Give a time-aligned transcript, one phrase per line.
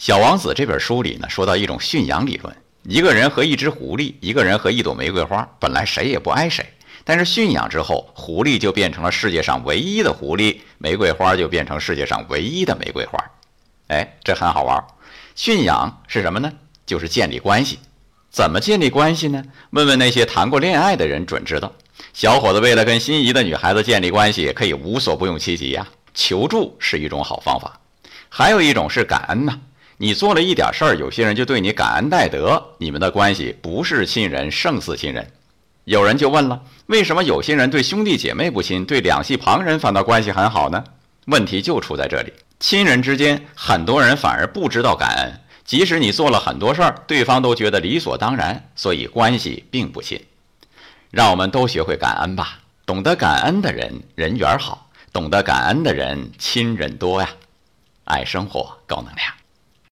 [0.00, 6.64] 小王子》这本书里呢，说到一种驯养理论：一个人和一只狐狸，一个人和一朵玫瑰花，本来谁也不挨谁，
[7.04, 13.22] 但是驯养之后，狐狸就变成了世界上唯一的狐狸，玫瑰花就变成世界上唯一的玫瑰花。
[13.88, 14.82] 哎，这很好玩。
[15.34, 16.50] 驯养是什么呢？
[16.86, 17.78] 就是建立关系。
[18.30, 19.44] 怎么建立关系呢？
[19.72, 21.70] 问问那些谈过恋爱的人，准知道。
[22.14, 25.86] 小伙子为了跟心仪的女孩子建立关系，可以无所不用其极呀。
[26.14, 27.78] 求助是一种好方法，
[28.30, 29.60] 还有一种是感恩呐。
[30.02, 35.30] 你做了一点事儿，有些人就对你感恩戴德，你们的关系不是亲人胜似亲人。
[35.84, 40.82] 有人就问了，为什么有些人对兄弟姐妹不亲，对两系旁人反倒关系很好呢？
[41.26, 50.18] 问题就出在这里，亲人之间很多人反而不知道感恩，即使你做了很多事儿，对方都觉得理所当然，所以关系并不亲。
[51.10, 57.28] 让我们都学会感恩吧，懂得感恩的人人缘好，懂得感恩的人亲人多呀。
[58.04, 59.39] 爱生活，高能量。